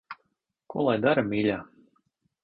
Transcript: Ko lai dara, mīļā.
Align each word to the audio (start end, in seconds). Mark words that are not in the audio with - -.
Ko 0.73 0.85
lai 0.87 0.95
dara, 1.03 1.23
mīļā. 1.33 1.59